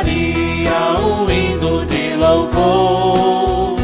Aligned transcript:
Maria, 0.00 0.98
o 0.98 1.30
hino 1.30 1.84
de 1.84 2.14
louvor. 2.16 3.76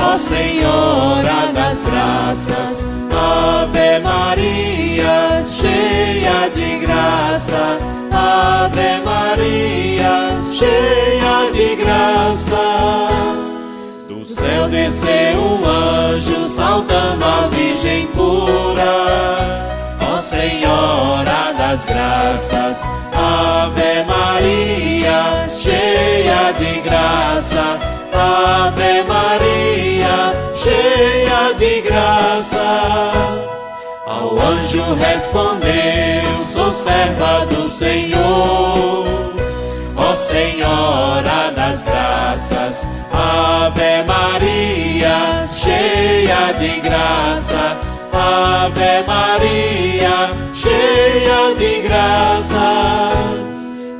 Ó 0.00 0.16
Senhora 0.16 1.52
das 1.52 1.84
graças, 1.84 2.86
Ave 3.10 3.98
Maria, 3.98 5.42
cheia 5.42 6.48
de 6.54 6.78
graça, 6.78 7.76
Ave 8.12 9.00
Maria, 9.04 10.38
cheia 10.44 11.50
de 11.52 11.74
graça. 11.74 13.08
Do 14.08 14.24
céu 14.24 14.68
desceu 14.68 15.40
um 15.40 15.66
anjo 15.66 16.40
saudando 16.44 17.24
a 17.24 17.48
Virgem 17.48 18.06
pura. 18.06 19.66
Ó 20.14 20.18
Senhora 20.18 21.52
das 21.58 21.84
graças, 21.84 22.86
Ave 23.12 24.04
Maria 24.06 24.17
Maria, 24.78 25.48
cheia 25.48 26.52
de 26.52 26.80
graça. 26.82 27.78
Ave 28.12 29.02
Maria, 29.02 30.34
cheia 30.54 31.52
de 31.54 31.80
graça. 31.80 33.12
Ao 34.06 34.38
anjo 34.38 34.94
respondeu: 34.94 36.44
Sou 36.44 36.70
serva 36.70 37.44
do 37.46 37.68
Senhor. 37.68 39.06
Ó 39.96 40.14
Senhora 40.14 41.50
das 41.56 41.84
graças, 41.84 42.86
Ave 43.12 44.02
Maria, 44.06 45.46
cheia 45.48 46.52
de 46.52 46.80
graça. 46.80 47.76
Ave 48.12 49.02
Maria, 49.06 50.30
cheia 50.54 51.54
de 51.56 51.82
graça. 51.82 52.67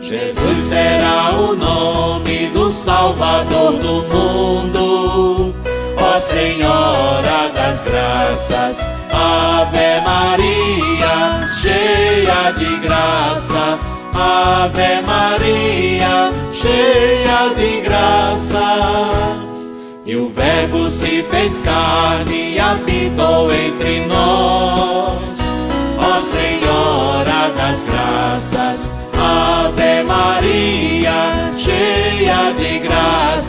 Jesus 0.08 0.58
será 0.60 1.34
o 1.38 1.54
nome 1.54 2.46
do 2.46 2.70
Salvador 2.70 3.72
do 3.72 4.02
mundo. 4.04 5.54
Ó 5.98 6.16
Senhora 6.16 7.50
das 7.54 7.84
graças, 7.84 8.86
Ave 9.12 10.00
Maria, 10.00 11.46
cheia 11.46 12.52
de 12.52 12.78
graça. 12.78 13.78
Ave 14.14 15.02
Maria, 15.02 16.32
cheia 16.52 17.52
de 17.54 17.82
graça. 17.82 18.64
E 20.06 20.16
o 20.16 20.30
Verbo 20.30 20.88
se 20.88 21.22
fez 21.24 21.60
carne 21.60 22.54
e 22.54 22.58
habitou 22.58 23.52
entre 23.52 24.06
nós. 24.06 24.87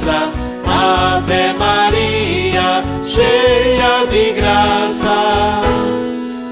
Graça. 0.09 0.31
Ave 0.65 1.53
Maria, 1.53 2.83
cheia 3.03 4.05
de 4.07 4.33
graça. 4.33 5.61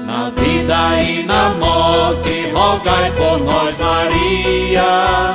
Na 0.06 0.30
vida 0.30 1.02
e 1.02 1.24
na 1.24 1.50
morte, 1.50 2.50
rogai 2.52 3.10
por 3.12 3.40
nós, 3.40 3.78
Maria. 3.78 5.34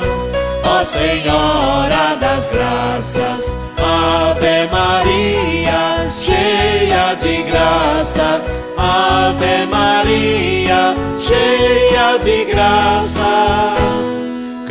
Ó 0.63 0.83
Senhora 0.83 2.15
das 2.19 2.49
graças, 2.49 3.55
Ave 3.77 4.67
Maria, 4.71 6.09
cheia 6.09 7.15
de 7.15 7.43
graça. 7.43 8.41
Ave 8.77 9.65
Maria, 9.65 10.95
cheia 11.17 12.17
de 12.19 12.45
graça. 12.45 13.22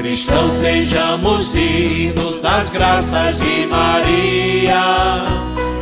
Cristãos 0.02 0.54
sejamos 0.54 1.52
dignos 1.52 2.42
das 2.42 2.70
graças 2.70 3.38
de 3.38 3.66
Maria. 3.66 4.82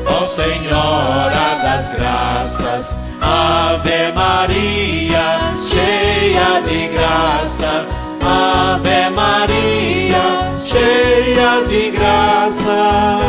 Ó 0.06 0.24
Senhora 0.26 1.58
das 1.62 1.90
graças, 1.94 2.98
Ave 3.18 4.12
Maria, 4.14 5.54
cheia 5.56 6.60
de 6.60 6.88
graça. 6.88 7.86
Ave 8.20 9.08
Maria, 9.08 10.52
cheia 10.54 11.64
de 11.66 11.90
graça. 11.90 13.20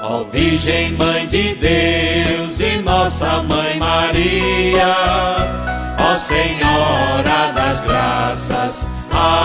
Ó 0.00 0.24
Virgem 0.24 0.92
Mãe 0.92 1.26
de 1.26 1.54
Deus 1.54 2.60
e 2.60 2.78
Nossa 2.78 3.42
Mãe 3.42 3.78
Maria, 3.78 4.86
ó 6.00 6.16
Senhora 6.16 7.52
das 7.54 7.84
graças, 7.84 8.86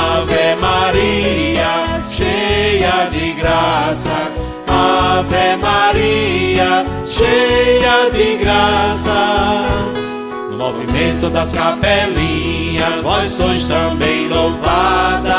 Ave 0.04 0.56
Maria, 0.60 2.02
cheia 2.02 3.08
de 3.10 3.32
graça, 3.34 4.32
Ave 4.68 5.56
Maria, 5.58 6.86
cheia 7.06 8.10
de 8.12 8.38
graça. 8.38 9.66
No 10.50 10.58
movimento 10.58 11.30
das 11.30 11.54
capelinhas, 11.54 13.02
vós 13.02 13.30
sois 13.30 13.66
também 13.66 14.28
louvada. 14.28 15.36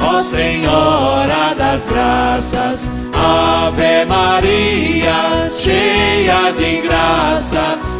Ó 0.00 0.22
Senhora 0.22 1.54
das 1.56 1.86
graças, 1.86 2.90
Ave 3.12 4.04
Maria, 4.06 5.50
cheia 5.50 6.52
de 6.52 6.80
graça. 6.80 7.92